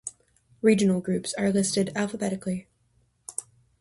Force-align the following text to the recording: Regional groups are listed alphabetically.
Regional 0.63 0.99
groups 0.99 1.31
are 1.35 1.51
listed 1.51 1.91
alphabetically. 1.95 2.67